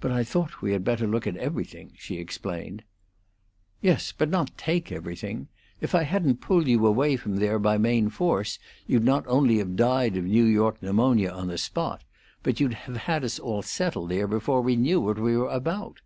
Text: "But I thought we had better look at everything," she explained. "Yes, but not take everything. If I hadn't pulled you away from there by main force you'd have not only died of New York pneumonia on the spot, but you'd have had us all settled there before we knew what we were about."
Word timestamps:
"But 0.00 0.12
I 0.12 0.22
thought 0.22 0.60
we 0.60 0.72
had 0.72 0.84
better 0.84 1.06
look 1.06 1.26
at 1.26 1.38
everything," 1.38 1.94
she 1.96 2.18
explained. 2.18 2.82
"Yes, 3.80 4.12
but 4.12 4.28
not 4.28 4.58
take 4.58 4.92
everything. 4.92 5.48
If 5.80 5.94
I 5.94 6.02
hadn't 6.02 6.42
pulled 6.42 6.66
you 6.68 6.84
away 6.86 7.16
from 7.16 7.36
there 7.36 7.58
by 7.58 7.78
main 7.78 8.10
force 8.10 8.58
you'd 8.86 8.98
have 9.00 9.04
not 9.06 9.24
only 9.26 9.64
died 9.64 10.18
of 10.18 10.24
New 10.24 10.44
York 10.44 10.82
pneumonia 10.82 11.30
on 11.30 11.46
the 11.48 11.56
spot, 11.56 12.04
but 12.42 12.60
you'd 12.60 12.74
have 12.74 12.98
had 12.98 13.24
us 13.24 13.38
all 13.38 13.62
settled 13.62 14.10
there 14.10 14.26
before 14.28 14.60
we 14.60 14.76
knew 14.76 15.00
what 15.00 15.18
we 15.18 15.34
were 15.34 15.48
about." 15.48 16.02